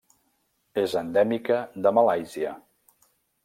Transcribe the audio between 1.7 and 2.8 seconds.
de Malàisia.